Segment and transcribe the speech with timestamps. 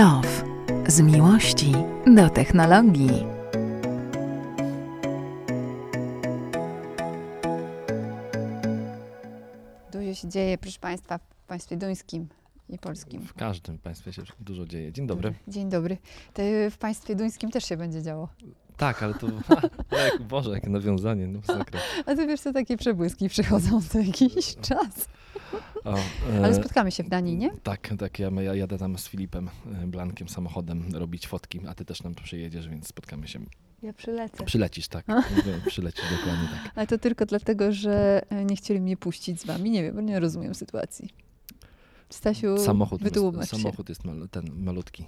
[0.00, 0.44] Love.
[0.88, 1.72] Z miłości
[2.16, 3.26] do technologii.
[9.92, 12.28] Dużo się dzieje, proszę Państwa, w państwie duńskim
[12.68, 13.22] i polskim.
[13.22, 14.92] W każdym państwie się dużo dzieje.
[14.92, 15.34] Dzień dobry.
[15.48, 15.96] Dzień dobry.
[16.34, 18.28] To w państwie duńskim też się będzie działo.
[18.80, 19.26] Tak, ale to,
[20.04, 21.80] jak, Boże, jakie nawiązanie, no masakra.
[22.06, 25.08] A ty wiesz, co takie przebłyski przychodzą co jakiś czas.
[25.84, 25.94] O,
[26.44, 27.50] Ale e, spotkamy się w Danii, nie?
[27.62, 29.50] Tak, tak, ja, ja jadę tam z Filipem
[29.82, 33.40] e, Blankiem samochodem robić fotki, a ty też nam przyjedziesz, więc spotkamy się.
[33.82, 34.44] Ja przylecę.
[34.44, 35.08] Przylecisz, tak.
[35.08, 36.72] Mówię, Przylecisz dokładnie tak.
[36.74, 39.70] Ale to tylko dlatego, że e, nie chcieli mnie puścić z wami.
[39.70, 41.08] Nie wiem, bo nie rozumiem sytuacji.
[42.08, 43.56] Stasiu, Samochód, wytłumacz się.
[43.56, 45.04] samochód jest mal, ten malutki.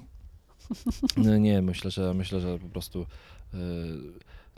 [1.16, 3.06] No, nie, myślę, że myślę, że po prostu
[3.54, 3.56] e,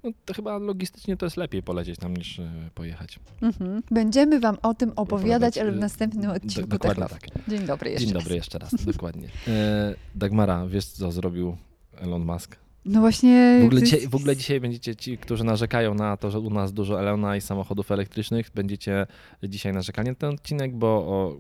[0.05, 3.19] no, to chyba logistycznie to jest lepiej polecieć tam niż e, pojechać.
[3.43, 3.83] Mhm.
[3.91, 7.29] Będziemy wam o tym opowiadać, ale w y, następnym Do, odcinku dokładnie Tech Love.
[7.31, 7.48] tak.
[7.48, 8.23] Dzień dobry jeszcze Dzień raz.
[8.23, 9.29] dobry jeszcze raz, dokładnie.
[9.48, 11.56] E, Dagmara, wiesz co zrobił
[11.97, 12.56] Elon Musk?
[12.84, 13.59] No właśnie...
[13.62, 16.73] W ogóle, dzisiaj, w ogóle dzisiaj będziecie ci, którzy narzekają na to, że u nas
[16.73, 19.06] dużo Elona i samochodów elektrycznych, będziecie
[19.43, 21.37] dzisiaj narzekali na ten odcinek, bo, o,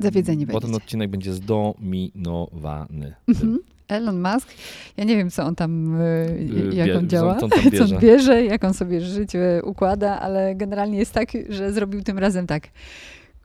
[0.52, 3.14] bo ten odcinek będzie zdominowany.
[3.28, 3.58] Mhm.
[3.88, 4.48] Elon Musk,
[4.96, 6.38] ja nie wiem, co on tam, y,
[6.72, 7.94] Y, jak on działa, co on tam co bierze.
[7.94, 12.46] on bierze, jak on sobie życie układa, ale generalnie jest tak, że zrobił tym razem
[12.46, 12.62] tak.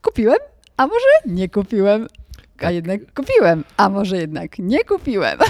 [0.01, 0.37] Kupiłem,
[0.77, 2.07] a może nie kupiłem,
[2.57, 2.73] a Tak.
[2.73, 5.39] jednak kupiłem, a może jednak nie kupiłem.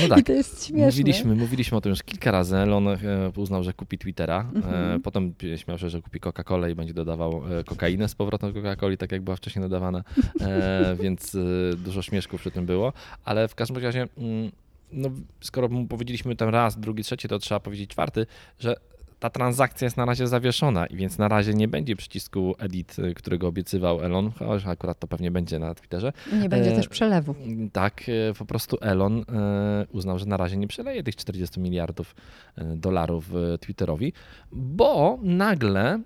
[0.00, 0.26] No I tak.
[0.26, 0.86] to jest śmieszne.
[0.86, 2.56] Mówiliśmy, mówiliśmy o tym już kilka razy.
[2.56, 2.96] Elon e,
[3.36, 4.50] uznał, że kupi Twittera.
[4.54, 5.00] E, Mhm.
[5.02, 8.96] potem śmiał się, że kupi Coca-Colę i będzie dodawał e, kokainę z powrotem do Coca-Coli,
[8.96, 10.04] tak jak była wcześniej dodawana.
[11.02, 11.36] Więc
[11.76, 12.92] dużo śmieszków przy tym było.
[13.24, 14.50] Ale w każdym razie, mm,
[14.92, 15.10] no,
[15.40, 18.26] skoro mu powiedzieliśmy ten raz, drugi, trzeci, to trzeba powiedzieć czwarty,
[18.58, 18.74] że
[19.20, 23.14] ta transakcja jest na razie zawieszona i więc na razie nie będzie przycisku edit, e,
[23.14, 26.12] którego obiecywał Elon, chociaż akurat to pewnie będzie na Twitterze.
[26.32, 27.34] Nie będzie E, też przelewu.
[27.72, 32.14] Tak, e, po prostu Elon e, uznał, że na razie nie przeleje tych 40 miliardów
[32.56, 33.30] e, dolarów
[33.60, 34.12] Twitterowi,
[34.52, 36.02] bo nagle mm,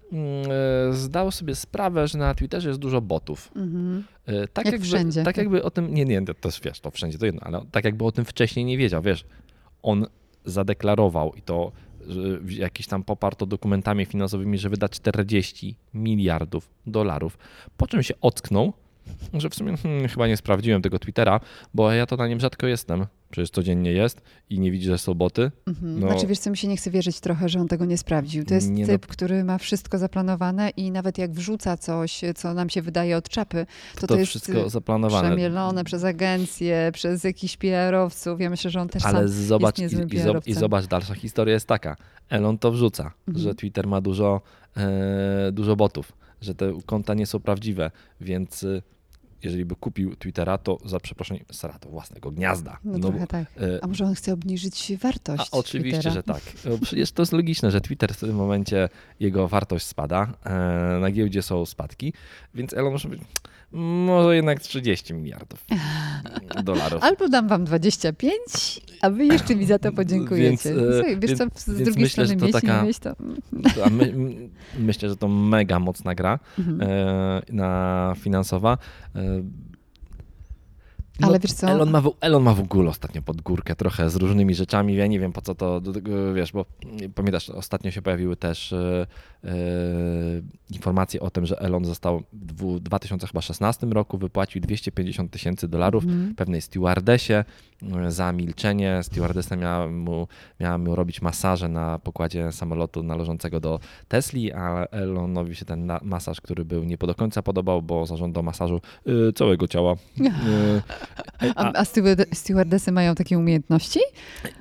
[0.90, 3.52] zdał sobie sprawę, że na Twitterze jest dużo botów.
[3.56, 4.04] Mhm.
[4.52, 5.22] Tak Jak jakby, wszędzie.
[5.22, 7.84] Tak jakby o tym, nie, nie, to też wiesz, to wszędzie to jedno, ale tak
[7.84, 9.24] jakby o tym wcześniej nie wiedział, wiesz,
[9.82, 10.06] on
[10.44, 11.72] zadeklarował i to
[12.48, 17.38] jakiś tam poparto dokumentami finansowymi, że wyda 40 miliardów dolarów,
[17.76, 18.72] po czym się ocknął,
[19.34, 21.40] że w sumie hmm, chyba nie sprawdziłem tego Twittera,
[21.74, 24.20] bo ja to na nim rzadko jestem, przecież codziennie jest
[24.50, 25.50] i nie widzi, że są boty.
[25.66, 26.00] Mhm.
[26.00, 26.06] No.
[26.08, 28.44] Znaczy, wiesz co, mi się nie chce wierzyć trochę, że on tego nie sprawdził.
[28.44, 28.92] To jest Nie, no.
[28.92, 33.28] typ, który ma wszystko zaplanowane i nawet jak wrzuca coś, co nam się wydaje od
[33.28, 35.28] czapy, to To, to, jest wszystko zaplanowane.
[35.28, 38.40] przemielone przez agencje, przez jakichś PR-owców.
[38.40, 40.08] Ja myślę, że on też Ale sam zobacz, i, niezłym
[40.46, 41.96] i, i zobacz, dalsza historia jest taka.
[42.30, 43.44] Elon to wrzuca, Mhm.
[43.44, 44.40] że Twitter ma dużo,
[44.76, 48.82] e, dużo botów, że te konta nie są prawdziwe, więc e,
[49.42, 52.78] jeżeli by kupił Twittera, to za przeproszeniem, sra do własnego gniazda.
[52.84, 53.46] No, bo, trochę tak.
[53.60, 56.14] e, A może on chce obniżyć wartość a oczywiście, Twittera?
[56.14, 56.42] że tak.
[56.64, 58.88] No, Przecież to jest logiczne, że Twitter w tym momencie
[59.20, 62.12] jego wartość spada, e, na giełdzie są spadki,
[62.54, 63.28] więc Elon może powiedzieć,
[63.72, 65.66] może jednak 30 miliardów
[66.64, 67.02] dolarów.
[67.02, 68.40] Albo dam wam 25,
[69.02, 70.74] a wy jeszcze mi za to podziękujecie.
[70.74, 72.98] Więc, e, Słuchaj, wiesz więc- co, z drugiej myślę, że strony to mieć, taka- mieć,
[72.98, 73.14] to...
[73.90, 74.14] My,
[74.78, 76.80] myślę, że to mega mocna gra Mhm.
[76.80, 78.78] e, na finansowa.
[79.16, 79.42] E,
[81.22, 81.68] Ale wiesz co?
[81.68, 84.94] Elon ma, w, Elon ma w ogóle ostatnio pod górkę trochę z różnymi rzeczami.
[84.94, 85.80] Ja nie wiem po co to,
[86.34, 89.06] wiesz, bo mm, pamiętasz, ostatnio się pojawiły też e,
[89.44, 89.50] e,
[90.70, 96.34] informacje o tym, że Elon został w dwu- 2016 roku wypłacił 250 tysięcy dolarów Mhm.
[96.34, 97.44] pewnej stewardessie e,
[98.08, 99.00] za milczenie.
[99.02, 100.28] Stewardessa miała mu,
[100.60, 106.40] miała mu robić masaże na pokładzie samolotu należącego do Tesli, a Elonowi się ten masaż,
[106.40, 109.94] który był nie do końca podobał, bo zażądał masażu e, całego ciała.
[110.20, 110.82] E,
[111.56, 114.00] A, a steward- stewardessy mają takie umiejętności?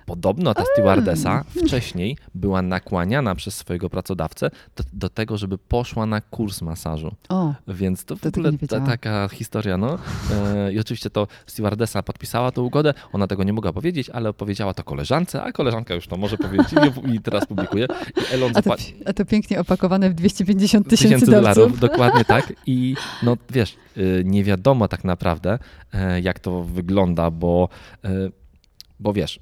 [0.06, 6.21] Podobno ta stewardesa wcześniej była nakłaniana przez swojego pracodawcę do, do tego, żeby poszła na
[6.21, 7.15] kurs masażu.
[7.29, 9.97] O, Więc to w To ogóle ta, taka historia, no.
[10.33, 14.73] E, I oczywiście to stewardesa podpisała tę ugodę, ona tego nie mogła powiedzieć, ale powiedziała
[14.73, 16.67] to koleżance, a koleżanka już to może powiedzieć
[17.13, 17.85] i, teraz publikuje.
[18.17, 18.75] I Elon a to,
[19.05, 21.79] a to pięknie opakowane w 250 tysięcy dolarów.
[21.79, 22.53] dokładnie tak.
[22.67, 25.59] I no wiesz, y, nie wiadomo tak naprawdę,
[25.93, 27.69] e, jak to wygląda, bo,
[28.03, 28.09] e,
[28.99, 29.39] bo wiesz,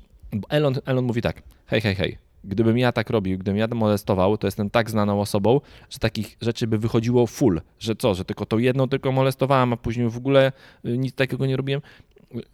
[0.49, 4.47] Elon, Elon mówi tak, hej, hej, hej, gdybym ja tak robił, gdybym ja molestował, to
[4.47, 8.59] jestem tak znaną osobą, że takich rzeczy by wychodziło full, że co, że tylko to
[8.59, 10.51] jedną tylko molestowałem, a później w ogóle
[10.85, 11.81] y, nic takiego nie robiłem.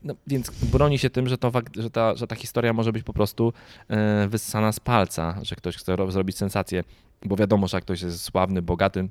[0.03, 3.13] No, więc broni się tym, że, to, że, ta, że ta historia może być po
[3.13, 3.53] prostu
[3.87, 6.83] e, wyssana z palca, że ktoś chce ro- zrobić sensację,
[7.25, 9.07] bo wiadomo, że jak ktoś jest sławny, bogaty,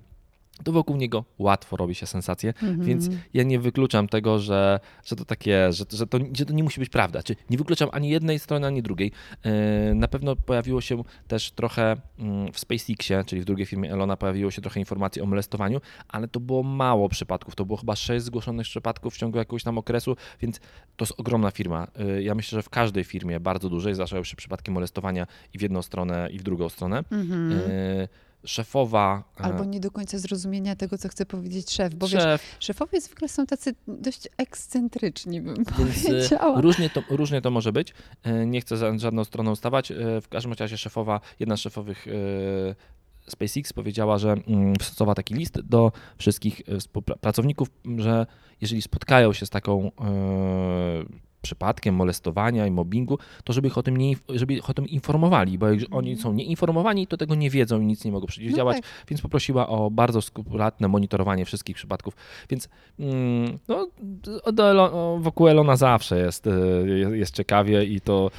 [0.64, 2.82] to wokół niego łatwo robi się sensację, Mhm.
[2.82, 6.62] więc ja nie wykluczam tego, że, że to takie, że, że, to, że to nie
[6.62, 7.22] musi być prawda.
[7.22, 9.12] Czy nie wykluczam ani jednej strony, ani drugiej.
[9.44, 9.50] Yy,
[9.94, 14.50] Na pewno pojawiło się też trochę mm, w SpaceXie, czyli w drugiej firmie Elona, pojawiło
[14.50, 17.54] się trochę informacji o molestowaniu, ale to było mało przypadków.
[17.54, 20.60] To było chyba sześć zgłoszonych przypadków w ciągu jakiegoś tam okresu, więc
[20.96, 21.86] to jest ogromna firma.
[21.98, 25.62] Yy, Ja myślę, że w każdej firmie bardzo dużej zdarzają się przypadki molestowania i w
[25.62, 26.98] jedną stronę, i w drugą stronę.
[27.12, 27.50] Mhm.
[27.50, 28.08] Yy,
[28.44, 29.24] Szefowa.
[29.40, 33.00] e, Albo nie do końca zrozumienia tego, co chce powiedzieć szef, bo wiesz, szef, szefowie
[33.00, 36.60] zwykle są tacy dość ekscentryczni, bym Więc e, powiedziała.
[36.60, 37.94] różnie to, różnie to może być.
[38.22, 39.92] E, Nie chcę za żadną stroną stawać.
[40.22, 42.06] W każdym razie szefowa, jedna z szefowych
[43.28, 46.62] SpaceX powiedziała, że mm, wstosowała taki list do wszystkich
[47.20, 47.68] pracowników,
[47.98, 48.26] że
[48.60, 49.90] jeżeli spotkają się z taką
[51.44, 55.58] przypadkiem molestowania i mobbingu, to żeby ich o tym, nie, żeby ich o tym informowali,
[55.58, 58.82] bo jak oni są nieinformowani, to tego nie wiedzą i nic nie mogą przeciwdziałać, No
[58.82, 58.90] tak.
[59.08, 62.16] więc poprosiła o bardzo skrupulatne monitorowanie wszystkich przypadków.
[62.50, 62.68] Więc
[62.98, 63.88] mm, no,
[65.18, 66.50] wokół Elona zawsze jest, e,
[67.16, 68.30] jest ciekawie i to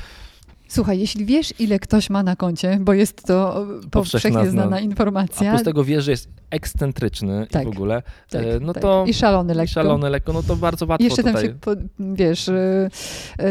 [0.68, 4.76] Słuchaj, jeśli wiesz, ile ktoś ma na koncie, bo jest to e, powszechnie zna- znana
[4.76, 5.52] a informacja.
[5.52, 8.84] plus tego wiesz, że jest ekscentryczny Tak, i w ogóle, tak, e, no tak.
[8.84, 9.74] to I szalony lekko.
[9.74, 11.48] szalony lekko, no to bardzo łatwo I jeszcze tam tutaj.
[11.48, 12.90] się, po, wiesz, y,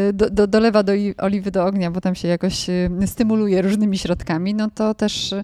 [0.09, 2.65] y, do, do, dolewa do i- oliwy do ognia, bo tam się jakoś
[3.05, 5.43] stymuluje różnymi środkami, no to też, e,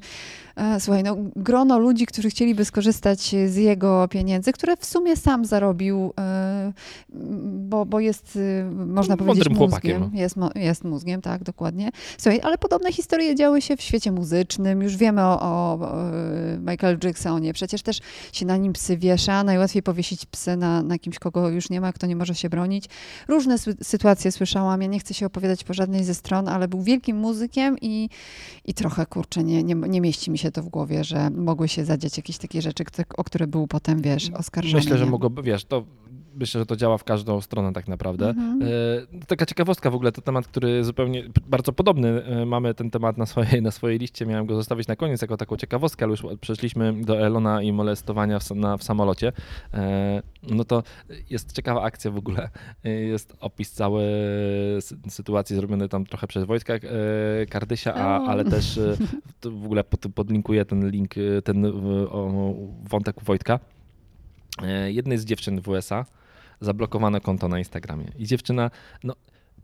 [0.79, 6.13] słuchaj, no, grono ludzi, którzy chcieliby skorzystać z jego pieniędzy, które w sumie sam zarobił,
[6.69, 6.73] y,
[7.69, 8.39] bo, bo jest,
[8.85, 9.57] można No, powiedzieć, mózgiem.
[9.57, 10.09] chłopakiem.
[10.13, 11.89] Jest, mo- jest mózgiem, tak, dokładnie.
[12.17, 15.79] Słuchaj, ale podobne historie działy się w świecie muzycznym, już wiemy o, o,
[16.71, 17.99] Michael Jacksonie, przecież też
[18.33, 21.93] się na nim psy wiesza, najłatwiej powiesić psy na, na kimś, kogo już nie ma,
[21.93, 22.85] kto nie może się bronić.
[23.27, 26.81] Różne sy- sytuacje słyszałam, ja nie chcę się opowiadać po żadnej ze stron, ale był
[26.81, 28.09] wielkim muzykiem i,
[28.65, 31.85] i trochę, kurczę, nie, nie, nie mieści mi się to w głowie, że mogły się
[31.85, 32.83] zadziać jakieś takie rzeczy,
[33.17, 34.83] o które był potem, wiesz, oskarżony.
[34.83, 35.83] Myślę, że mogłoby, wiesz, to
[36.35, 38.29] myślę, że to działa w każdą stronę tak naprawdę.
[38.29, 38.61] Mhm.
[38.61, 42.23] E, Taka ciekawostka w ogóle, to temat, który zupełnie bardzo podobny.
[42.25, 45.37] E, Mamy ten temat na swojej, na swojej liście, miałem go zostawić na koniec jako
[45.37, 49.31] taką ciekawostkę, ale już przeszliśmy do Elona i molestowania w, na, w samolocie.
[49.73, 50.83] E, No to
[51.29, 52.49] jest ciekawa akcja w ogóle.
[52.83, 54.05] Jest opis całej
[54.79, 56.73] sy- sytuacji zrobiony tam trochę przez Wojtka
[57.49, 58.79] Kardysia, a, ale też
[59.41, 61.13] w ogóle pod, podlinkuję ten link,
[61.43, 61.65] ten
[62.89, 63.59] wątek Wojtka.
[64.87, 66.05] Jednej z dziewczyn w USA
[66.61, 68.05] zablokowano konto na Instagramie.
[68.19, 68.71] I dziewczyna,
[69.03, 69.13] no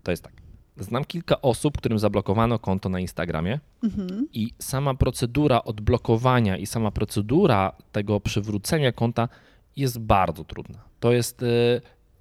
[0.04, 0.34] to jest tak.
[0.78, 4.28] Znam kilka osób, którym zablokowano konto na Instagramie Mhm.
[4.34, 9.30] i sama procedura odblokowania i sama procedura tego przywrócenia konta
[9.76, 10.80] jest bardzo trudna.
[11.00, 11.46] To jest, e,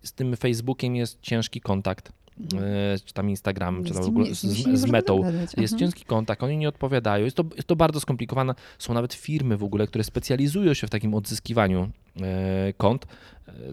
[0.02, 2.12] z tym Facebookiem jest ciężki kontakt,
[2.54, 4.40] e, czy tam Instagram, czy tam w ogóle z,
[4.80, 5.22] z metą.
[5.40, 5.78] Jest Mhm.
[5.78, 7.24] ciężki kontakt, oni nie odpowiadają.
[7.24, 8.54] Jest to, jest to bardzo skomplikowane.
[8.78, 11.88] Są nawet firmy w ogóle, które specjalizują się w takim odzyskiwaniu
[12.20, 13.06] e, kont.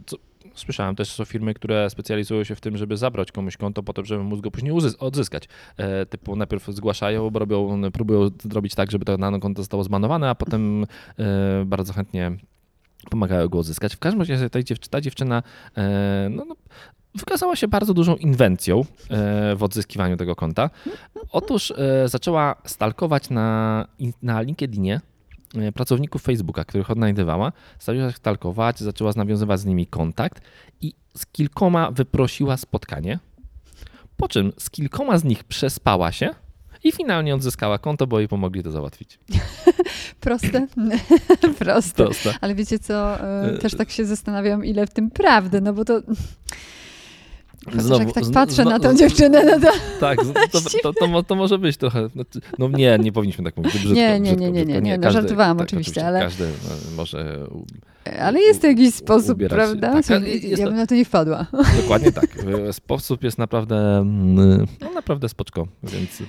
[0.06, 0.18] Co,
[0.56, 4.06] słyszałem też, są firmy, które specjalizują się w tym, żeby zabrać komuś konto po to,
[4.06, 5.48] żeby móc go później odzyskać.
[5.78, 10.36] E, typu najpierw zgłaszają, robią, próbują zrobić tak, żeby to dane konto zostało zbanowane, a
[10.36, 10.86] potem
[11.20, 12.32] e, bardzo chętnie
[13.10, 13.96] pomagają go odzyskać.
[13.96, 15.44] W każdym razie ta, dziew- ta dziewczyna
[15.78, 16.56] e, no, no,
[17.16, 18.80] wykazała się bardzo dużą inwencją
[19.10, 20.70] e, w odzyskiwaniu tego konta.
[21.32, 23.88] Otóż e, zaczęła stalkować na,
[24.22, 25.02] na LinkedInie
[25.74, 27.52] pracowników Facebooka, których odnajdywała.
[27.80, 30.42] Zaczęła stalkować, zaczęła nawiązywać z nimi kontakt
[30.82, 33.20] i z kilkoma wyprosiła spotkanie,
[34.18, 36.30] po czym z kilkoma z nich przespała się
[36.84, 39.20] i finalnie odzyskała konto, bo jej pomogli to załatwić.
[40.20, 40.68] Proste?
[41.60, 42.04] Proste.
[42.04, 42.34] Proste.
[42.42, 45.86] Ale wiecie co, e, E, też tak się zastanawiam, ile w tym prawdy, no bo
[45.86, 46.02] to...
[47.72, 49.74] Znowu- jak tak patrzę na tą dziewczynę, no to...
[50.00, 50.20] Tak,
[50.52, 52.10] to, to, to, mo- to może być trochę.
[52.10, 53.72] znaczy, No nie, nie powinniśmy tak mówić.
[53.74, 54.80] Brzydko, Nie, nie, nie, nie, brzydko.
[54.82, 57.40] nie, no żartowałam oczywiście, ale- Każdy no, może.
[58.20, 60.02] Ale jest to jakiś sposób, prawda?
[60.02, 60.22] Tak,
[60.58, 61.46] ja bym na to nie wpadła.
[61.82, 62.28] Dokładnie tak.
[62.72, 66.24] Sposób jest naprawdę, mm, no naprawdę spoczko, więc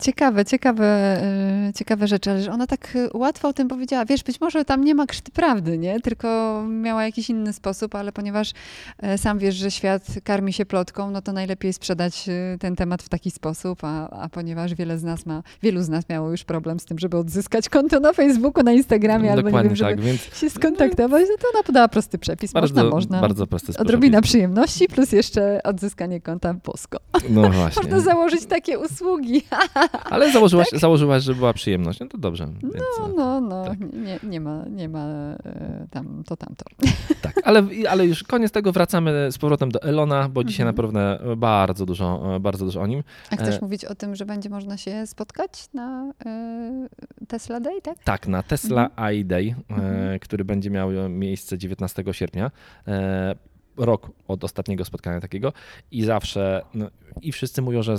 [0.00, 4.04] Ciekawe, ciekawe, e, ciekawe rzeczy, ale że ona tak e, łatwo o tym powiedziała.
[4.04, 6.00] Wiesz, być może tam nie ma krzty prawdy, nie?
[6.00, 8.52] Tylko miała jakiś inny sposób, ale ponieważ
[8.98, 12.26] e, sam wiesz, że świat karmi się plotką, no to najlepiej sprzedać
[12.60, 16.08] ten temat w taki sposób, a, a ponieważ wiele z nas ma, wielu z nas
[16.08, 19.76] miało już problem z tym, żeby odzyskać konto na Facebooku, na Instagramie, albo nie wiem,
[19.76, 22.52] żeby tak, więc się skontaktować, no to ona podała prosty przepis.
[22.52, 23.20] bardzo, można, można.
[23.20, 23.72] bardzo prosty.
[23.78, 26.98] Odrobina przyjemności plus jeszcze odzyskanie konta Posko.
[27.30, 27.82] No właśnie.
[27.82, 29.42] Można założyć takie usługi.
[30.04, 32.00] Ale założyłaś, założyłaś, że była przyjemność.
[32.00, 32.46] No to dobrze.
[32.62, 33.78] Więc, No, no, no, tak.
[33.80, 35.06] nie, nie ma, nie ma
[35.44, 36.64] e, tam to, tamto.
[37.22, 40.74] Tak, ale, ale już koniec tego, wracamy z powrotem do Elona, bo dzisiaj Mhm.
[40.76, 43.02] naprawdę bardzo dużo, bardzo dużo o nim.
[43.30, 46.88] A chcesz E, mówić o tym, że będzie można się spotkać na e,
[47.28, 48.04] Tesla Day, tak?
[48.04, 50.18] Tak, na Tesla AI Day, Mhm.
[50.18, 52.50] który będzie miał miejsce 19 sierpnia.
[52.88, 53.34] E,
[53.76, 55.52] rok od ostatniego spotkania takiego
[55.90, 56.86] i zawsze, no,
[57.22, 57.96] i wszyscy mówią, że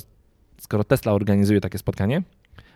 [0.64, 2.24] skoro Tesla organizuje takie spotkanie,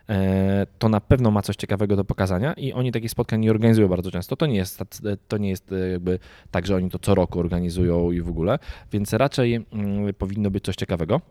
[0.10, 3.88] e, to na pewno ma coś ciekawego do pokazania i oni takich spotkań nie organizują
[3.88, 4.36] bardzo często.
[4.36, 6.20] To nie jest, tac- to nie jest e, jakby
[6.51, 8.60] tak, że oni to co roku organizują i w ogóle,
[8.91, 11.22] więc raczej mm, powinno być coś ciekawego.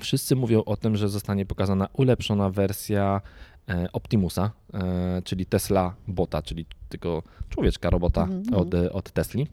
[0.00, 3.20] Wszyscy mówią o tym, że zostanie pokazana ulepszona wersja
[3.68, 9.46] e, Optimusa, e, czyli Tesla Bota, czyli tylko człowieczka robota Mhm, od, od Tesli,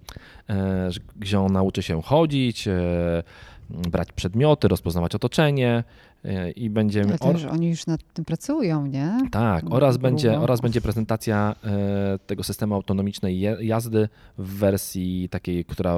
[0.50, 3.24] e, że- gdzie on nauczy się chodzić, e,
[3.70, 5.84] brać przedmioty, rozpoznawać otoczenie
[6.26, 7.10] e, i będziemy...
[7.10, 9.18] Ale to już, oni już nad tym pracują, nie?
[9.32, 15.96] Tak, oraz będzie, oraz będzie prezentacja e, tego systemu autonomicznej jazdy w wersji takiej, która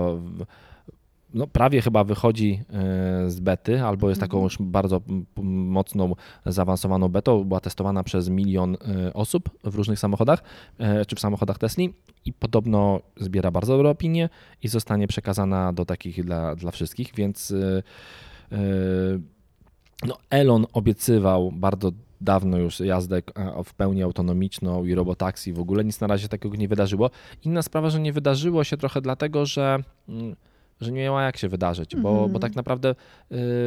[1.33, 4.43] no, prawie chyba wychodzi e, z bety, albo jest taką Mhm.
[4.43, 5.01] już bardzo
[5.43, 7.43] mocną, zaawansowaną betą.
[7.43, 8.75] Była testowana przez milion
[9.07, 10.43] e, osób w różnych samochodach,
[10.79, 11.93] e, czy w samochodach Tesli
[12.25, 14.29] i podobno zbiera bardzo dobre opinie
[14.63, 17.53] i zostanie przekazana do takich dla, dla wszystkich, więc
[20.07, 23.21] no, Elon obiecywał bardzo dawno już jazdę
[23.65, 25.83] w pełni autonomiczną i robotaksi w ogóle.
[25.83, 27.09] Nic na razie takiego nie wydarzyło.
[27.43, 29.77] Inna sprawa, że nie wydarzyło się trochę dlatego, że,
[30.09, 30.35] mm,
[30.81, 32.31] że nie miała jak się wydarzyć, bo, Mhm.
[32.31, 32.95] bo tak naprawdę y,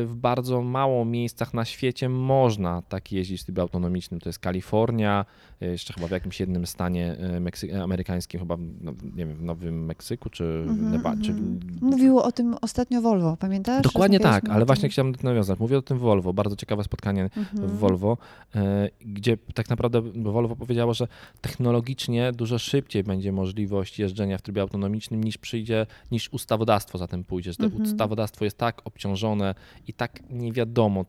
[0.07, 4.21] w bardzo mało miejscach na świecie można tak jeździć w trybie autonomicznym.
[4.21, 5.25] To jest Kalifornia,
[5.63, 9.43] y, jeszcze chyba w jakimś jednym stanie y, Meksy- amerykańskim, chyba no, nie wiem, w
[9.43, 11.59] Nowym Meksyku czy Mhm, mhm.
[11.79, 13.83] w- Mówiło o tym ostatnio Volvo, pamiętasz?
[13.83, 15.59] Dokładnie tak, ale właśnie chciałem do tego nawiązać.
[15.59, 17.69] Mówię o tym Volvo, bardzo ciekawe spotkanie Mhm.
[17.69, 18.19] w Volvo,
[18.55, 21.09] e, gdzie tak naprawdę Volvo powiedziało, że
[21.41, 27.25] technologicznie dużo szybciej będzie możliwość jeżdżenia w trybie autonomicznym niż przyjdzie, niż ustawodawstwo za tym
[27.25, 27.53] pójdzie.
[27.53, 27.83] Że to Mhm.
[27.83, 29.55] ustawodawstwo jest tak obciążone
[29.89, 31.05] i tak nie wiadomo,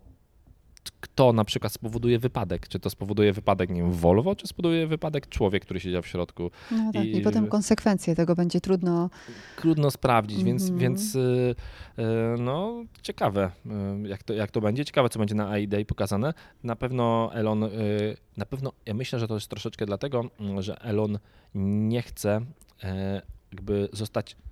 [1.02, 2.68] kto na przykład spowoduje wypadek.
[2.68, 6.52] Czy to spowoduje wypadek, nie wiem, Volvo, czy spowoduje wypadek człowiek, który siedział w środku.
[6.72, 9.10] No tak, i, i- potem konsekwencje tego będzie trudno.
[9.58, 10.80] Trudno sprawdzić, więc, Mhm.
[10.80, 11.56] więc y,
[12.00, 12.04] y,
[12.40, 13.52] no ciekawe
[14.06, 16.34] y, jak to, jak to będzie, ciekawe co będzie na AI pokazane.
[16.64, 17.66] Na pewno Elon,
[18.38, 21.20] na pewno ja myślę, że to jest troszeczkę dlatego, mm, że Elon
[21.90, 22.42] nie chce
[23.52, 24.46] jakby zostać mm,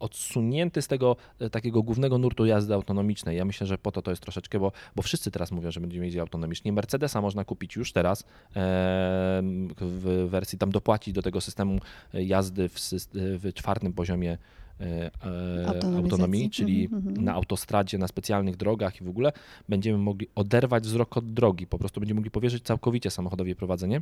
[0.00, 3.36] odsunięty z tego e, takiego głównego nurtu jazdy autonomicznej.
[3.36, 6.04] Ja myślę, że po to to jest troszeczkę, bo, bo wszyscy teraz mówią, że będziemy
[6.04, 6.72] jeździć autonomicznie.
[6.72, 8.24] Mercedesa można kupić już teraz e,
[9.80, 11.78] w wersji, tam dopłacić do tego systemu
[12.14, 14.38] jazdy w, syst- w czwartym poziomie
[14.80, 17.24] e, e, autonomii, czyli Mhm, mhm.
[17.24, 19.32] na autostradzie, na specjalnych drogach i w ogóle
[19.68, 21.66] będziemy mogli oderwać wzrok od drogi.
[21.66, 24.00] Po prostu będziemy mogli powierzyć całkowicie samochodowi prowadzenie.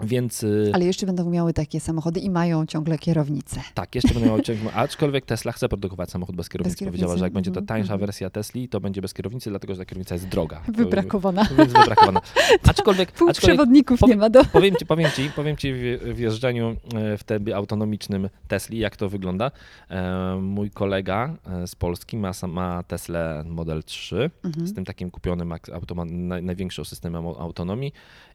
[0.00, 3.60] Więc y, Ale jeszcze będą miały takie samochody i mają ciągle kierownicę.
[3.74, 6.76] tak, jeszcze będę miał ciąg, aczkolwiek Tesla chce produkować samochód bez kierownicy.
[6.78, 8.00] kierownicy, Powiedziała, że jak będzie to mhm, tańsza mhm.
[8.00, 10.60] wersja Tesli, to będzie bez kierownicy, dlatego że ta kierownica jest droga.
[10.68, 11.44] Wybrakowana.
[11.58, 12.20] Więc wybrakowana.
[12.70, 14.44] Aczkolwiek, Pół aczkolwiek przewodników powie- nie ma do.
[14.44, 15.78] powiem ci, powiem ci, powiem ci w,
[16.14, 19.50] w jeżdżeniu e, w trybie autonomicznym Tesli, jak to wygląda.
[19.90, 24.66] E, Mój kolega e, z Polski ma, ma Tesla Model 3 Mhm.
[24.66, 27.92] z tym takim kupionym automa- naj, największym systemem au- autonomii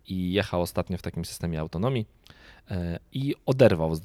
[0.08, 2.06] i jechał ostatnio w takim systemie autonomii
[2.72, 3.98] e, i oderwał, e,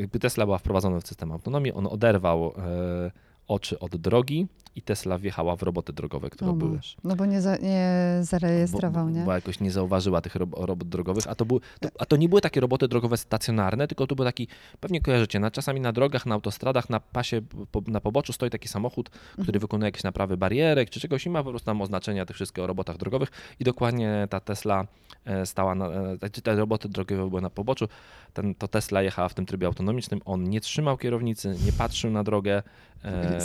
[0.00, 3.10] jakby Tesla była wprowadzona w system autonomii, on oderwał e,
[3.48, 6.78] oczy od drogi i Tesla wjechała w roboty drogowe, które O, były.
[7.04, 9.24] No bo nie, za, nie zarejestrował, bo, nie?
[9.24, 12.28] Bo jakoś nie zauważyła tych rob, robot drogowych, a to, był, to, a to nie
[12.28, 14.48] były takie roboty drogowe stacjonarne, tylko to był taki,
[14.80, 17.40] pewnie kojarzycie, na, czasami na drogach, na autostradach, na pasie,
[17.72, 19.60] po, na poboczu stoi taki samochód, który Mhm.
[19.60, 22.66] wykonuje jakieś naprawy barierek czy czegoś i ma po prostu tam oznaczenia tych wszystkich o
[22.66, 24.86] robotach drogowych i dokładnie ta Tesla
[25.24, 25.86] e, stała, na,
[26.22, 27.88] e, czy te roboty drogowe były na poboczu,
[28.32, 32.24] ten, to Tesla jechała w tym trybie autonomicznym, on nie trzymał kierownicy, nie patrzył na
[32.24, 32.62] drogę,
[33.04, 33.38] e,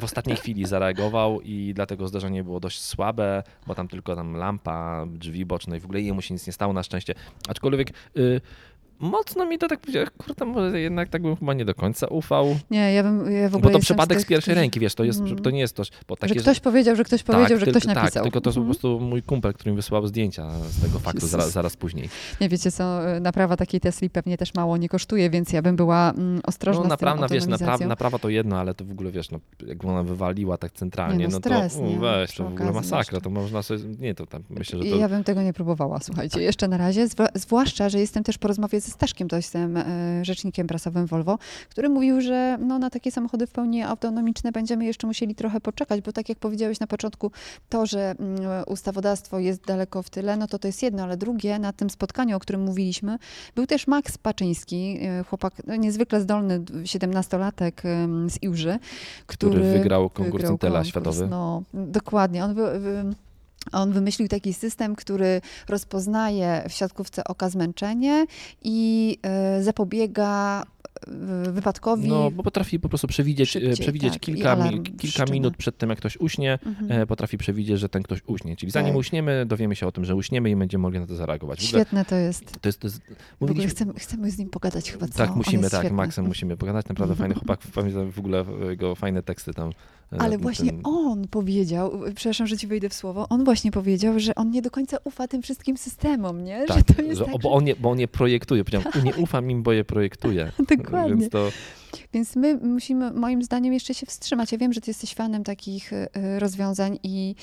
[0.00, 5.06] w ostatniej chwili zareagował i dlatego zdarzenie było dość słabe, bo tam tylko tam lampa,
[5.06, 7.14] drzwi boczne i w ogóle jemu się nic nie stało na szczęście.
[7.48, 8.40] Aczkolwiek y,
[8.98, 12.56] mocno mi to tak powiedział, kurde, może jednak tak bym chyba nie do końca ufał.
[12.70, 14.94] Nie, ja bym ja w ogóle Bo to przypadek z tych, pierwszej którzy- ręki, wiesz,
[14.94, 15.38] to, jest, Mm.
[15.38, 17.84] to nie jest to, bo takie, że ktoś powiedział, że ktoś tak, powiedział, że ktoś
[17.84, 18.10] napisał.
[18.10, 18.66] Tak, tylko to jest po Mhm.
[18.66, 22.08] prostu mój kumpel, który mi wysłał zdjęcia z tego faktu zaraz, zaraz później.
[22.40, 26.10] Nie wiecie co, naprawa takiej Tesli pewnie też mało nie kosztuje, więc ja bym była
[26.10, 29.30] mm, ostrożna No z naprawa, wiesz, naprawa, naprawa to jedno, ale to w ogóle, wiesz,
[29.30, 32.46] no, jak ona wywaliła tak centralnie, Nie, no no, stres, to u, weź, to w
[32.52, 34.96] ogóle masakra, to można sobie, nie, to tam, myślę, że to...
[34.96, 38.80] Ja bym tego nie próbowała, słuchajcie, jeszcze na razie, zwłaszcza, że jestem też po rozmowie
[38.80, 39.84] z ze Staszkiem Tośsem, e,
[40.24, 41.38] rzecznikiem prasowym Volvo,
[41.70, 46.00] który mówił, że no, na takie samochody w pełni autonomiczne będziemy jeszcze musieli trochę poczekać,
[46.00, 47.30] bo tak jak powiedziałeś na początku,
[47.68, 51.58] to, że mm, ustawodawstwo jest daleko w tyle, no to to jest jedno, ale drugie,
[51.58, 53.18] na tym spotkaniu, o którym mówiliśmy,
[53.54, 58.78] był też Max Paczyński, e, chłopak no, niezwykle zdolny, 17-latek em, z Iłży,
[59.26, 61.26] który, Który wygrał konkurs Intela światowy.
[61.26, 62.44] No, dokładnie.
[62.44, 62.62] On wy,
[63.72, 68.26] on wymyślił taki system, który rozpoznaje w siatkówce oka zmęczenie
[68.62, 70.62] i e, zapobiega
[71.52, 72.08] wypadkowi.
[72.08, 75.78] No, bo potrafi po prostu przewidzieć, Szybciej, e, przewidzieć tak, kilka, mi- kilka minut przed
[75.78, 77.00] tym, jak ktoś uśnie, Mhm.
[77.02, 78.56] e, potrafi przewidzieć, że ten ktoś uśnie.
[78.56, 78.98] Czyli zanim Tak.
[78.98, 81.58] uśniemy, dowiemy się o tym, że uśniemy i będziemy mogli na to zareagować.
[81.58, 82.60] Ogóle Świetne to jest.
[82.60, 83.00] to jest, to jest,
[83.40, 85.18] mówiliśmy, chcemy, chcemy z nim pogadać chyba co?
[85.18, 85.96] tak, musimy, tak, świetny.
[85.96, 86.88] Maxem musimy pogadać.
[86.88, 89.70] Naprawdę fajny chłopak, pamiętam w ogóle jego fajne teksty tam.
[90.12, 94.18] e, Ale właśnie ten- on powiedział, przepraszam, że ci wejdę w słowo, on właśnie powiedział,
[94.20, 96.64] że on nie do końca ufa tym wszystkim systemom, nie?
[96.66, 98.64] Tak, że to jest że, tak, bo, on nie, bo on je projektuje.
[98.64, 100.52] Powiedziałem, nie ufam im, bo je projektuje.
[100.84, 101.16] Dokładnie.
[101.16, 101.48] Więc to
[102.12, 104.52] Więc my musimy, moim zdaniem, jeszcze się wstrzymać.
[104.52, 107.34] Ja wiem, że ty jesteś fanem takich y, rozwiązań i,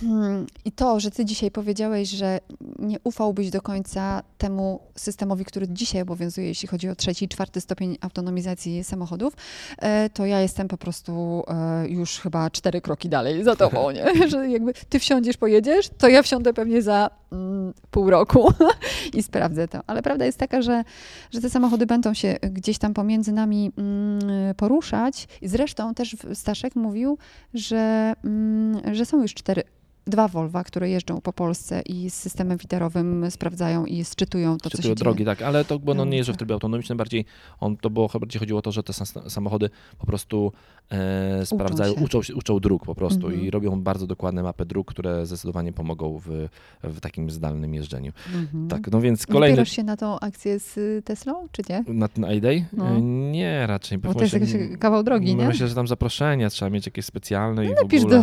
[0.00, 2.40] hmm, i to, że ty dzisiaj powiedziałeś, że
[2.78, 7.60] nie ufałbyś do końca temu systemowi, który dzisiaj obowiązuje, jeśli chodzi o trzeci i czwarty
[7.60, 9.34] stopień autonomizacji samochodów,
[9.78, 14.04] e, to ja jestem po prostu e, już chyba cztery kroki dalej za tobą, nie?
[14.30, 18.52] Że jakby ty wsiądziesz, pojedziesz, to ja wsiądę pewnie za mm, pół roku
[19.18, 19.80] i sprawdzę to.
[19.86, 20.84] Ale prawda jest taka, że
[21.30, 25.28] że te samochody będą się gdzieś tam pomiędzy nami mm, poruszać.
[25.40, 27.18] I zresztą też Staszek mówił,
[27.54, 29.62] że, mm, że są już cztery,
[30.06, 34.76] dwa Volva, które jeżdżą po Polsce i z systemem widerowym sprawdzają i sczytują to, co
[34.76, 35.26] Czytują się drogi, dzieje.
[35.36, 36.38] tak, ale to bo no, nie jeżdżą w ulicach.
[36.38, 37.24] trybie autonomicznym, bardziej
[37.60, 40.52] on, to było, bardziej chodziło o to, że te sam- samochody po prostu
[40.90, 43.44] e, sprawdzają, uczą, się, uczą dróg po prostu Mhm.
[43.46, 46.48] i robią bardzo dokładne mapy dróg, które zdecydowanie pomogą w,
[46.82, 48.12] w takim zdalnym jeżdżeniu.
[48.34, 48.68] Mhm.
[48.68, 49.52] Tak, no więc kolejny...
[49.56, 51.84] Wybierasz się na tą akcję z y, Teslą, czy nie?
[51.88, 52.64] Na ten iDay?
[52.72, 52.88] No.
[52.88, 53.98] E, Nie, raczej.
[53.98, 55.46] Bo to jest jakiś kawał drogi, nie?
[55.46, 58.22] Myślę, że tam zaproszenia trzeba mieć jakieś specjalne i w Napisz ogóle...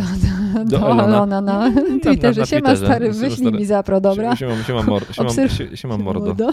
[0.58, 1.02] do, Do do Elona.
[1.04, 2.46] Alona na Na- na Twitterze.
[2.46, 2.86] Siema Twitterze.
[2.86, 4.36] stary, wyślij mi zapro, dobra?
[4.36, 6.36] Siema, siema, mor, siema, Obserw- sie- siema mordo.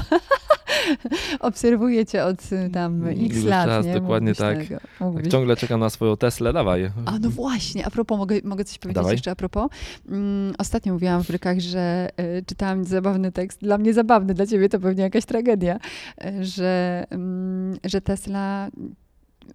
[1.39, 3.93] Obserwuję cię od y, tam x Iluś lat, czas, nie?
[3.93, 4.57] dokładnie tak.
[4.67, 4.79] tego-
[5.15, 6.91] Tak ciągle czekam na swoją Teslę, dawaj.
[7.05, 9.11] A no właśnie, a propos, mogę, mogę coś powiedzieć Dawaj.
[9.13, 9.69] jeszcze a propos?
[10.09, 14.69] Mm, ostatnio mówiłam w Brykach, że y, czytałam zabawny tekst, dla mnie zabawny, dla ciebie
[14.69, 15.79] to pewnie jakaś tragedia,
[16.25, 18.67] y, że, mm, że Tesla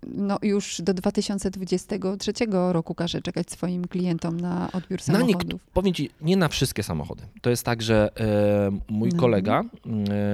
[0.06, 2.32] no, już do 2023
[2.72, 5.60] roku każe czekać swoim klientom na odbiór Na niek- samochodów.
[5.72, 7.22] powiem ci, nie na wszystkie samochody.
[7.42, 9.20] To jest tak, że e, mój No.
[9.20, 9.62] kolega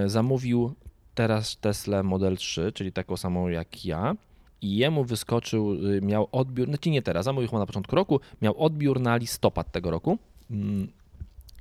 [0.04, 0.72] e, zamówił
[1.14, 4.16] teraz Tesla Model 3, czyli taką samą jak ja.
[4.62, 8.62] I jemu wyskoczył, y, miał odbiór, znaczy nie teraz, zamówił chyba na początku roku, miał
[8.64, 10.18] odbiór na listopad tego roku.
[10.50, 10.88] Mm,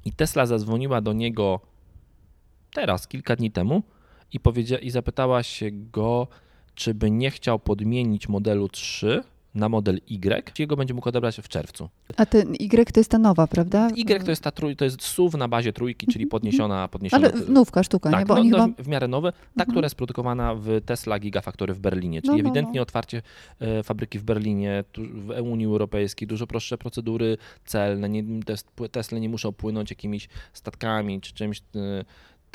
[0.06, 1.60] I Tesla zadzwoniła do niego
[2.74, 3.84] teraz, kilka dni temu
[4.34, 6.28] i, powiedzia- i zapytała się go,
[6.78, 9.24] czy by nie chciał podmienić modelu 3
[9.56, 11.90] na model Y, czy jego będzie mógł odebrać w czerwcu.
[12.18, 13.88] A ten Y to jest ta nowa, prawda?
[13.98, 17.28] Y to jest ta trój, to jest SUV na bazie trójki, czyli podniesiona, podniesiona.
[17.28, 18.26] Ale nówka sztuka, tak, nie?
[18.26, 18.84] Bo no, oni no, chyba...
[18.84, 19.70] w miarę nowe, ta, Mhm.
[19.70, 22.82] która jest produkowana w Tesla Gigafactory w Berlinie, czyli No, no, ewidentnie no.
[22.82, 23.22] otwarcie
[23.60, 28.56] e, fabryki w Berlinie, w Unii Europejskiej, dużo prostsze procedury celne, nie, te,
[28.90, 32.06] Tesla nie muszą płynąć jakimiś statkami czy czymś, e,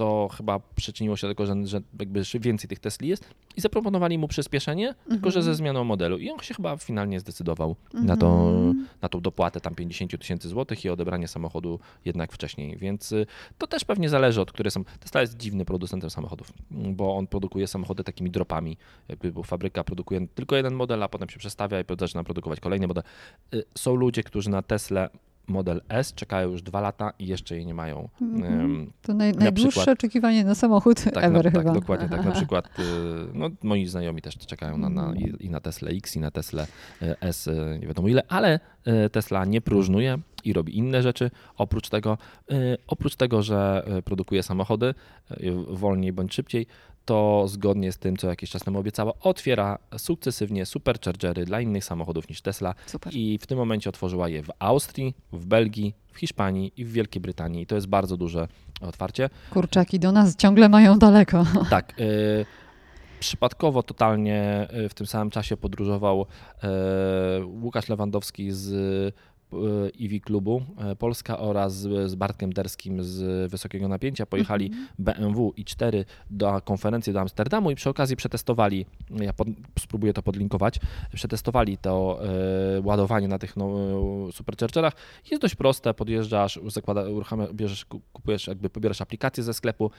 [0.02, 3.24] to chyba przyczyniło się do tego, że, że jakby więcej tych Tesli jest
[3.56, 7.76] i zaproponowali mu przyspieszenie, tylko że ze zmianą modelu i on się chyba finalnie zdecydował
[7.94, 8.86] na, to, Mhm.
[9.02, 13.26] na tą dopłatę tam 50 tysięcy złotych i odebranie samochodu jednak wcześniej, więc y,
[13.58, 14.84] to też pewnie zależy od które są.
[15.00, 18.76] Tesla jest dziwny producentem samochodów, bo on produkuje samochody takimi dropami,
[19.08, 22.86] jakby bo fabryka produkuje tylko jeden model, a potem się przestawia i zaczyna produkować kolejny
[22.86, 23.04] model.
[23.54, 25.08] Y, Są ludzie, którzy na Tesla
[25.48, 28.08] Model S czekają już dwa lata i jeszcze jej nie mają.
[28.20, 28.92] Mhm.
[29.02, 31.64] To naj, Na najdłuższe przykład- oczekiwanie na samochód tak, ever na, chyba.
[31.64, 32.24] tak, dokładnie tak.
[32.24, 32.82] Na przykład y,
[33.34, 36.62] no, moi znajomi też czekają na, na, i, i na Tesla X, i na Tesla
[37.02, 38.60] y, S, y, nie wiadomo ile, ale
[39.12, 41.30] Tesla nie próżnuje i robi inne rzeczy.
[41.56, 42.18] Oprócz tego,
[42.86, 44.94] oprócz tego że produkuje samochody
[45.68, 46.66] wolniej bądź szybciej,
[47.04, 52.28] to zgodnie z tym, co jakiś czas temu obiecała, otwiera sukcesywnie superchargery dla innych samochodów
[52.28, 53.16] niż Tesla Super.
[53.16, 57.22] i w tym momencie otworzyła je w Austrii, w Belgii, w Hiszpanii i w Wielkiej
[57.22, 57.62] Brytanii.
[57.62, 58.48] I to jest bardzo duże
[58.80, 59.30] otwarcie.
[59.50, 61.46] Kurczaki do nas ciągle mają daleko.
[61.70, 62.00] Tak.
[62.00, 62.46] y,
[63.20, 66.26] przypadkowo totalnie y, w tym samym czasie podróżował
[67.40, 69.14] y, Łukasz Lewandowski z
[70.00, 70.62] EV Klubu
[70.98, 71.74] Polska oraz
[72.06, 74.88] z Bartkiem Derskim z Wysokiego Napięcia pojechali Mhm.
[74.98, 80.22] BMW i 4 do konferencji do Amsterdamu i przy okazji przetestowali, ja pod, spróbuję to
[80.22, 80.80] podlinkować,
[81.14, 82.20] przetestowali to
[82.76, 83.68] e, ładowanie na tych no,
[84.32, 84.92] superchargerach.
[85.30, 87.04] Jest dość proste, podjeżdżasz, zakłada,
[87.52, 89.90] bierzesz, ku- kupujesz, jakby pobierasz aplikację ze sklepu,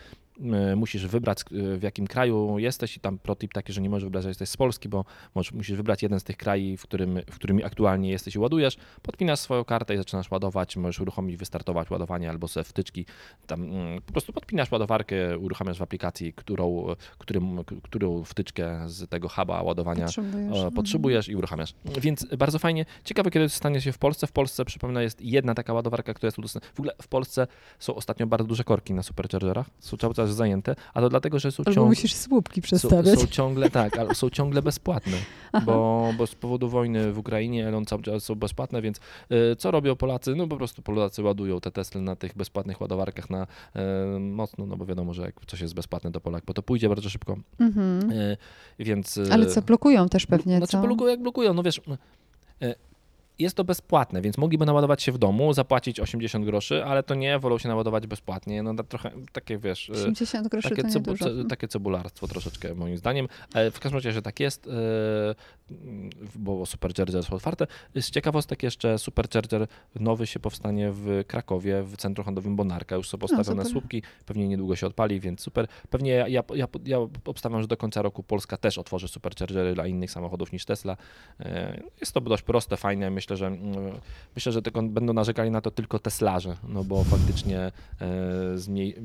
[0.41, 4.03] e, musisz wybrać e, w jakim kraju jesteś i tam protip taki, że nie możesz
[4.03, 7.19] wybrać, że jesteś z Polski, bo możesz, musisz wybrać jeden z tych krajów, w którym,
[7.31, 11.89] w którym aktualnie jesteś i ładujesz, podpinasz swoją kartę i zaczynasz ładować, możesz uruchomić, wystartować
[11.89, 13.05] ładowanie albo sobie wtyczki,
[13.47, 16.85] tam mm, po prostu podpinasz ładowarkę, uruchamiasz w aplikacji, którą,
[17.17, 20.57] którym, którą wtyczkę z tego huba ładowania Potrzebujesz.
[20.57, 21.73] e, potrzebujesz i uruchamiasz.
[22.01, 22.85] Więc bardzo fajnie.
[23.03, 24.27] Ciekawe, kiedy to stanie się w Polsce.
[24.27, 26.73] W Polsce, przypomnę, jest jedna taka ładowarka, która jest udostępniona.
[26.75, 27.47] W ogóle w Polsce
[27.79, 29.69] są ostatnio bardzo duże korki na superchargerach.
[29.79, 31.83] Są cały czas zajęte, a to dlatego, że są ciągle...
[31.83, 33.19] musisz słupki Są, przestawiać.
[33.19, 35.17] są ciągle tak, ale są ciągle bezpłatne,
[35.65, 38.99] bo, bo z powodu wojny w Ukrainie Elon cały czas są bezpłatne, więc
[39.57, 40.35] co robią Polacy?
[40.35, 43.43] No po prostu Polacy ładują te Tesla na tych bezpłatnych ładowarkach na
[44.15, 46.89] y, mocno, no bo wiadomo, że jak coś jest bezpłatne to Polak, bo to pójdzie
[46.89, 48.11] bardzo szybko, Mhm.
[48.11, 48.37] y,
[48.79, 49.19] więc...
[49.31, 50.81] Ale co, blokują też pewnie, Znaczy co?
[50.81, 51.81] blokują jak blokują, no wiesz,
[52.61, 52.75] e,
[53.39, 57.39] jest to bezpłatne, więc mogliby naładować się w domu, zapłacić 80 groszy, ale to nie,
[57.39, 59.89] wolą się naładować bezpłatnie, no trochę takie wiesz...
[59.89, 63.27] e, 80 groszy Takie, to cebu, ce, takie cebularstwo troszeczkę moim zdaniem.
[63.53, 65.35] Ale w każdym razie, że tak jest, e,
[66.35, 67.67] bo Supercharger są otwarte.
[67.95, 72.95] Z ciekawostek jeszcze Supercharger nowy się powstanie w Krakowie, w centrum handlowym Bonarka.
[72.95, 73.71] Już są postawione super.
[73.71, 75.67] słupki, pewnie niedługo się odpali, więc super.
[75.89, 79.87] Pewnie ja, ja, ja, ja obstawiam, że do końca roku Polska też otworzy Superchargery dla
[79.87, 80.97] innych samochodów niż Tesla.
[81.39, 83.09] E, Jest to dość proste, fajne.
[83.09, 83.75] Myślę, że mm,
[84.35, 87.71] myślę, że tylko będą narzekali na to tylko Teslarze, no bo faktycznie e,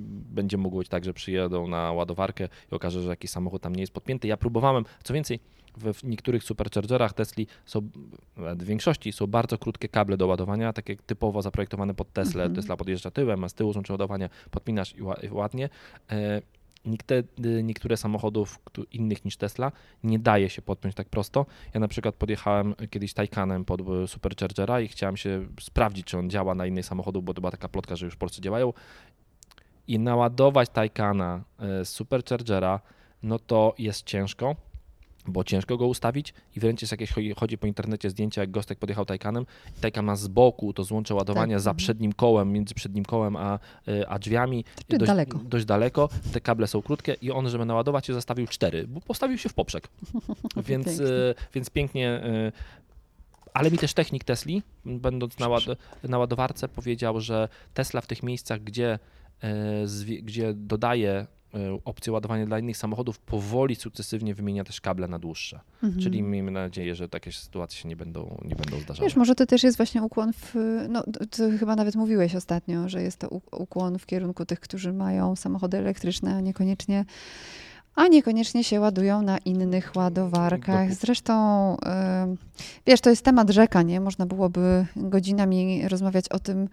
[0.07, 3.81] będzie mogło być tak, że przyjedą na ładowarkę i okaże, że jakiś samochód tam nie
[3.81, 4.29] jest podpięty.
[4.29, 5.41] Ja próbowałem, co więcej,
[5.77, 7.89] w niektórych superchargerach Tesli są,
[8.37, 12.43] w większości są bardzo krótkie kable do ładowania, takie typowo zaprojektowane pod Teslę.
[12.45, 12.55] Mhm.
[12.57, 15.69] Tesla podjeżdża tyłem, a z tyłu łączy ładowania, podpinasz i ła- i ładnie.
[16.89, 18.59] Niestety niektóre samochodów
[18.93, 19.73] innych niż Tesla
[20.05, 21.47] nie daje się podpiąć tak prosto.
[21.75, 26.31] Ja na przykład podjechałem kiedyś Taycanem pod e, Superchargera i chciałem się sprawdzić, czy on
[26.31, 28.73] działa na innych samochodach, bo to była taka plotka, że już w Polsce działają.
[29.89, 32.81] I naładować Taycana e, z Superchargera,
[33.23, 34.57] no to jest ciężko,
[35.29, 39.05] bo ciężko go ustawić i wręcz jest jakieś, chodzi- po internecie zdjęcia, jak Gostek podjechał
[39.05, 39.47] Taycanem.
[39.81, 43.59] Taycan ma z boku to złącze ładowania Tak, za przednim kołem, między przednim kołem a,
[43.89, 44.65] e, a drzwiami.
[44.89, 45.39] Dość, daleko.
[45.39, 46.09] dość daleko.
[46.33, 49.55] Te kable są krótkie i on, żeby naładować się, zostawił cztery, bo postawił się w
[49.55, 49.89] poprzek.
[50.57, 51.07] więc, Pięknie.
[51.07, 52.09] e, więc pięknie.
[52.09, 52.53] e,
[53.55, 55.63] Ale mi też technik Tesli, będąc na, ład,
[56.05, 58.99] na ładowarce, powiedział, że Tesla w tych miejscach, gdzie,
[59.43, 61.27] e, gdzie dodaje e,
[61.85, 65.61] opcję ładowania dla innych samochodów, powoli, sukcesywnie wymienia też kable na dłuższe.
[65.83, 66.03] Mhm.
[66.03, 69.09] Czyli miejmy nadzieję, że takie sytuacje się nie będą, nie będą zdarzały.
[69.09, 70.55] Wiesz, może to też jest właśnie ukłon w,
[70.89, 75.37] no to chyba nawet mówiłeś ostatnio, że jest to ukłon w kierunku tych, którzy mają
[75.37, 77.05] samochody elektryczne, a niekoniecznie,
[77.99, 80.95] a niekoniecznie się ładują na innych ładowarkach.
[80.95, 82.37] Zresztą, em,
[82.87, 84.01] wiesz, to jest temat rzeka, nie?
[84.01, 86.69] Można byłoby godzinami rozmawiać o tym,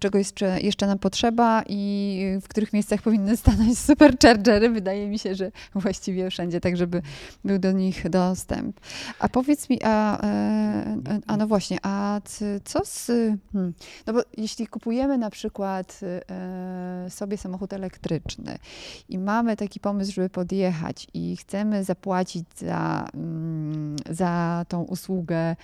[0.00, 4.70] czego jeszcze, jeszcze nam potrzeba i w których miejscach powinny stanąć superchargery.
[4.70, 7.02] Wydaje mi się, że właściwie wszędzie, tak żeby
[7.44, 8.80] był do nich dostęp.
[9.18, 12.20] A powiedz mi, a, e, a no właśnie, a
[12.64, 13.06] co z.
[13.52, 13.74] Hmm,
[14.06, 18.58] no bo jeśli kupujemy na przykład e, sobie samochód elektryczny
[19.08, 20.63] i mamy taki pomysł, żeby podjechać
[21.14, 25.56] i chcemy zapłacić za, mm, za tą usługę e,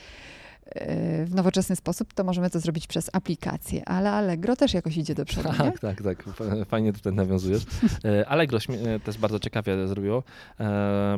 [1.25, 5.25] w nowoczesny sposób, to możemy to zrobić przez aplikację, ale Allegro też jakoś idzie do
[5.25, 5.49] przodu?
[5.59, 6.25] Tak, tak, tak.
[6.69, 7.63] Fajnie tutaj nawiązujesz.
[8.05, 10.23] E, Allegro e, też bardzo ciekawie zrobiło,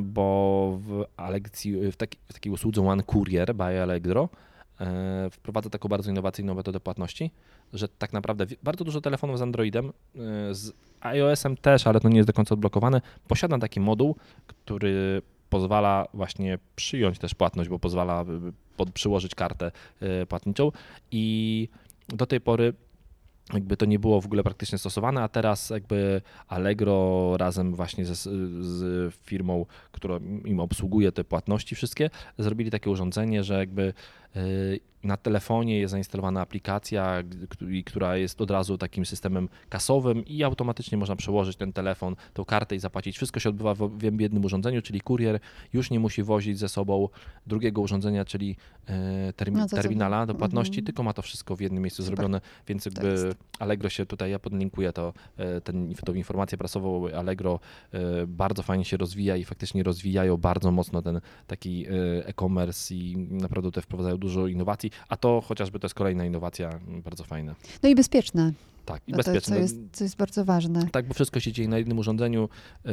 [0.00, 4.28] bo w, Allegcji, w, taki, w takiej usłudze One Courier by Allegro
[5.30, 7.30] wprowadza taką bardzo innowacyjną metodę płatności,
[7.72, 9.90] że tak naprawdę bardzo dużo telefonów z Androidem, e,
[10.54, 14.16] z iOS-em też, ale to nie jest do końca odblokowane, posiada taki moduł,
[14.46, 19.72] który pozwala właśnie przyjąć też płatność, bo pozwala y, pod, przyłożyć kartę
[20.28, 20.72] płatniczą.
[21.10, 21.68] I
[22.08, 22.72] do tej pory
[23.52, 28.14] jakby to nie było w ogóle praktycznie stosowane, a teraz jakby Allegro razem właśnie ze,
[28.14, 33.92] z firmą, która im obsługuje te płatności wszystkie, zrobili takie urządzenie, że jakby
[35.04, 37.22] na telefonie jest zainstalowana aplikacja,
[37.86, 42.76] która jest od razu takim systemem kasowym i automatycznie można przełożyć ten telefon, tą kartę
[42.76, 43.16] i zapłacić.
[43.16, 45.40] Wszystko się odbywa w jednym urządzeniu, czyli kurier
[45.72, 47.08] już nie musi wozić ze sobą
[47.46, 50.86] drugiego urządzenia, czyli e, termi- No terminala do płatności, mhm.
[50.86, 52.16] tylko ma to wszystko w jednym miejscu Super.
[52.16, 53.34] zrobione, więc jakby.
[53.58, 57.60] Allegro się tutaj, ja podlinkuję to, e, ten, tą informację prasową, Allegro
[58.26, 61.86] bardzo fajnie się rozwija i faktycznie rozwijają bardzo mocno ten taki
[62.24, 64.90] e-commerce i naprawdę tutaj wprowadzają dużo innowacji.
[65.08, 67.54] a to chociażby to jest kolejna innowacja mm, bardzo fajna.
[67.82, 68.52] No i bezpieczne.
[68.84, 69.56] Tak, i to, bezpieczne.
[69.56, 70.86] co, jest, co jest bardzo ważne.
[70.92, 72.48] Tak, bo wszystko się dzieje na jednym urządzeniu.
[72.84, 72.92] Yy,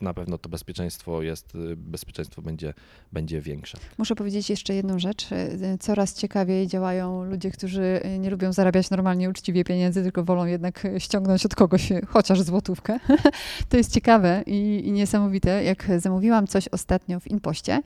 [0.00, 2.74] Na pewno to bezpieczeństwo jest, yy, bezpieczeństwo będzie,
[3.12, 3.78] będzie większe.
[3.98, 5.32] Muszę powiedzieć jeszcze jedną rzecz.
[5.32, 10.86] E, Coraz ciekawiej działają ludzie, którzy nie lubią zarabiać normalnie, uczciwie pieniędzy, tylko wolą jednak
[10.98, 12.98] ściągnąć od kogoś chociaż złotówkę.
[13.68, 15.64] To jest ciekawe i, i niesamowite.
[15.64, 17.82] Jak zamówiłam coś ostatnio w Inpoście,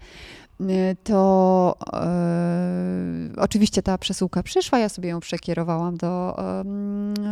[1.05, 6.37] to e, oczywiście ta przesyłka przyszła, ja sobie ją przekierowałam do,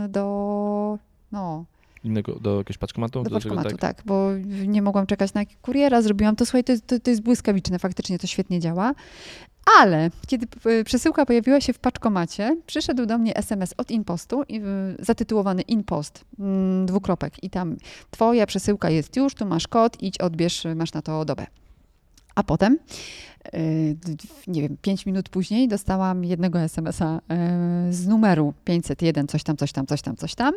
[0.09, 0.99] do
[1.33, 1.65] no,
[2.05, 3.23] Innego, do jakiegoś paczkomatu?
[3.23, 4.03] do Dlaczego paczkomatu, tak?
[4.07, 4.29] bo
[4.67, 8.19] nie mogłam czekać na kuriera, zrobiłam to, słuchaj, to, jest- to, to jest błyskawiczne, faktycznie
[8.19, 8.93] to świetnie działa.
[9.81, 14.43] Ale kiedy p- przesyłka pojawiła się w paczkomacie, przyszedł do mnie SMS od Inpostu,
[14.99, 17.77] zatytułowany Inpost, mm, dwukropek i tam
[18.11, 21.47] twoja przesyłka jest już, tu masz kod, idź odbierz, masz na to dobę.
[22.41, 22.79] A potem,
[23.55, 23.97] y,
[24.47, 29.73] nie wiem, pięć minut później dostałam jednego SMS-a y, z numeru 501, coś tam, coś
[29.73, 30.55] tam, coś tam, coś tam.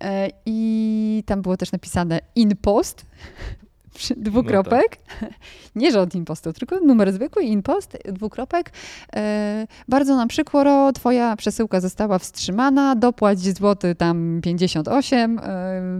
[0.00, 3.06] E, I tam było też napisane InPost,
[3.94, 4.98] przy- dwukropek.
[5.76, 8.72] Nie, że od InPostu, tylko numer zwykły, InPost, dwukropek.
[9.16, 15.42] E, Bardzo nam przykro, twoja przesyłka została wstrzymana, dopłać złoty tam 58, e,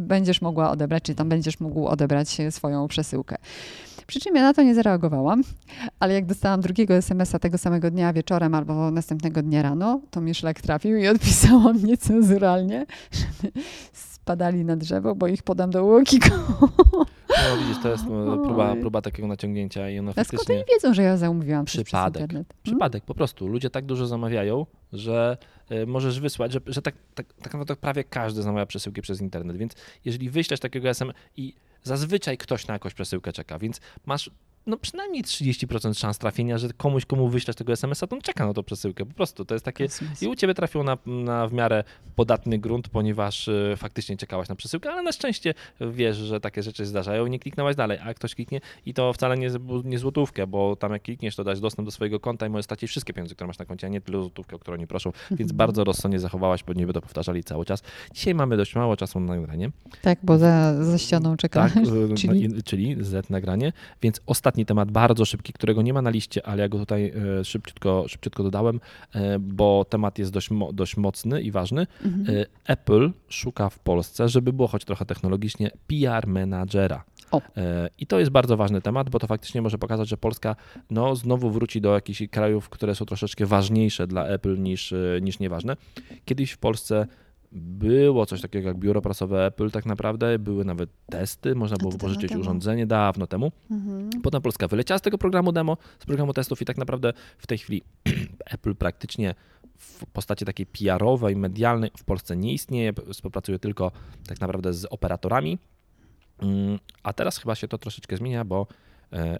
[0.01, 3.37] będziesz mogła odebrać, czy tam będziesz mógł odebrać swoją przesyłkę.
[4.07, 5.43] Przy czym ja na to nie zareagowałam,
[6.01, 10.35] ale jak dostałam drugiego SMS-a tego samego dnia wieczorem albo następnego dnia rano, to mnie
[10.35, 13.53] szlak trafił i odpisałam niecenzuralnie, żeby
[13.93, 16.29] spadali na drzewo, bo ich podam do łokiku.
[17.29, 20.55] No widzisz, to jest e, próba, próba takiego naciągnięcia i ona A skąd faktycznie...
[20.55, 22.12] oni wiedzą, że ja zamówiłam Przypadek.
[22.12, 22.49] przez internet?
[22.49, 22.62] Hmm?
[22.62, 23.47] Przypadek, po prostu.
[23.47, 25.37] Ludzie tak dużo zamawiają, że
[25.69, 29.57] e, możesz wysłać, że, że tak, tak, tak naprawdę prawie każdy zamawia przesyłki przez internet,
[29.57, 29.73] więc
[30.05, 34.31] jeżeli wyślesz takiego SMS i zazwyczaj ktoś na jakąś przesyłkę czeka, więc masz
[34.66, 38.55] no przynajmniej 30% szans trafienia, że komuś, komu wyślesz tego SMS-a, to on czeka na
[38.55, 39.07] tą przesyłkę.
[39.07, 39.88] Po prostu to jest takie...
[40.22, 41.85] I u ciebie trafiło na, na w miarę
[42.16, 46.87] podatny grunt, ponieważ e, faktycznie czekałaś na przesyłkę, ale na szczęście wiesz, że takie rzeczy
[46.87, 49.50] zdarzają i nie kliknęłaś dalej, a ktoś kliknie i to wcale nie,
[49.85, 52.90] nie złotówkę, bo tam jak klikniesz, to dać dostęp do swojego konta i możesz stracić
[52.90, 55.53] wszystkie pieniądze, które masz na koncie, a nie tylko złotówkę, o którą nie proszą, więc
[55.53, 57.83] bardzo rozsądnie zachowałaś, bo nie będę powtarzali cały czas.
[58.14, 59.70] Dzisiaj mamy dość mało czasu na nagranie.
[60.03, 61.68] Tak, bo za, za ścianą czeka.
[61.68, 62.62] Tak, e, Czyli?
[62.62, 63.72] czyli Z nagranie.
[64.03, 64.20] Więc
[64.55, 68.05] ostatni temat, bardzo szybki, którego nie ma na liście, ale ja go tutaj e, szybciutko,
[68.09, 68.81] szybciutko dodałem,
[69.14, 71.87] e, bo temat jest dość, dość mocny i ważny.
[72.05, 72.37] Mhm.
[72.37, 77.05] E, Apple szuka w Polsce, żeby było choć trochę technologicznie, PR menadżera.
[77.31, 77.40] O.
[77.99, 80.57] I to jest bardzo ważny temat, bo to faktycznie może pokazać, że Polska
[80.90, 85.77] no, znowu wróci do jakichś krajów, które są troszeczkę ważniejsze dla Apple niż, niż nieważne.
[86.25, 87.07] Kiedyś w Polsce
[87.55, 90.38] było coś takiego jak biuro prasowe Apple, tak naprawdę.
[90.38, 92.40] Były nawet testy, można było to dawno pożyczyć temu.
[92.40, 93.53] urządzenie dawno temu.
[93.71, 94.11] Mhm.
[94.23, 97.59] Potem Polska wyleciała z tego programu demo, z programu testów i tak naprawdę w tej
[97.59, 97.83] chwili
[98.55, 99.35] Apple praktycznie
[99.79, 103.93] w postaci takiej PR-owej, medialnej w Polsce nie istnieje, współpracuje tylko
[104.27, 105.59] tak naprawdę z operatorami.
[106.38, 108.67] Mm, A teraz chyba się to troszeczkę zmienia, bo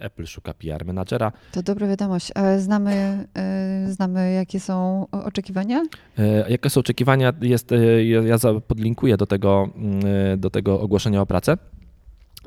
[0.01, 1.33] Apple szuka PR menadżera.
[1.53, 2.31] To dobra wiadomość.
[2.35, 5.83] A znamy, e, znamy, jakie są oczekiwania?
[6.19, 7.33] E, Jakie są oczekiwania?
[7.41, 10.01] Jest, e, ja podlinkuję do tego, mm,
[10.33, 11.57] e, do tego ogłoszenia o pracę.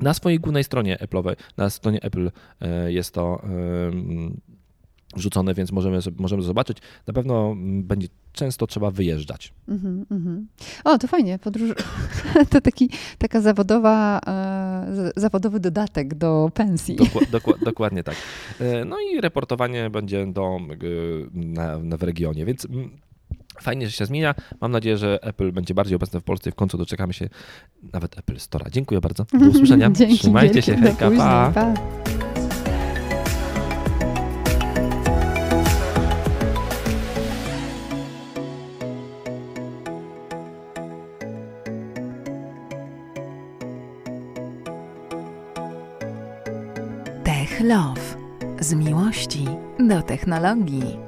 [0.00, 3.42] Na swojej głównej stronie Apple'owej, na stronie Apple e, jest to
[5.12, 6.78] em, wrzucone, więc możemy, możemy zobaczyć.
[7.06, 9.52] Na pewno mm, będzie często trzeba wyjeżdżać.
[9.68, 10.46] Mhm, mhm.
[10.84, 11.38] O, to fajnie.
[11.38, 11.70] Podróż...
[12.50, 16.96] to taki, taka zawodowa, e, zawodowy dodatek do pensji.
[16.96, 18.16] Dokła, dokła, dokładnie tak.
[18.60, 20.76] E, No i reportowanie będzie do, e,
[21.32, 22.90] na, na w regionie, więc mm,
[23.60, 24.34] fajnie, że się zmienia.
[24.60, 27.28] Mam nadzieję, że Apple będzie bardziej obecne w Polsce i w końcu doczekamy się
[27.92, 28.70] nawet Apple Store'a.
[28.70, 29.26] Dziękuję bardzo.
[29.32, 29.90] Do usłyszenia.
[29.98, 30.76] Dzięki Trzymajcie wielkie, się.
[30.76, 31.52] Hejka, pa.
[31.54, 32.17] pa.
[49.98, 51.07] Do technologii.